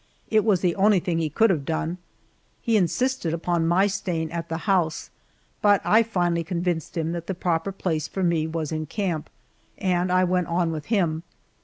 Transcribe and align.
It 0.31 0.43
was 0.43 0.61
the 0.61 0.75
only 0.77 0.99
thing 0.99 1.19
he 1.19 1.29
could 1.29 1.51
have 1.51 1.63
done. 1.63 1.99
He 2.59 2.75
insisted 2.75 3.35
upon 3.35 3.67
my 3.67 3.85
staying 3.85 4.31
at 4.31 4.49
the 4.49 4.65
house, 4.65 5.11
but 5.61 5.79
I 5.85 6.01
finally 6.01 6.43
convinced 6.43 6.97
him 6.97 7.11
that 7.11 7.27
the 7.27 7.35
proper 7.35 7.71
place 7.71 8.07
for 8.07 8.23
me 8.23 8.47
was 8.47 8.71
in 8.71 8.87
camp, 8.87 9.29
and 9.77 10.11
I 10.11 10.23
went 10.23 10.47
on 10.47 10.71
with 10.71 10.85
him. 10.85 11.21